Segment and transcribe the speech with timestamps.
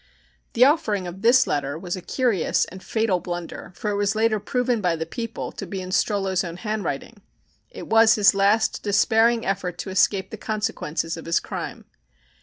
[0.53, 4.39] The offering of this letter was a curious and fatal blunder, for it was later
[4.39, 7.21] proven by the People to be in Strollo's own handwriting.
[7.69, 11.85] It was his last despairing effort to escape the consequences of his crime.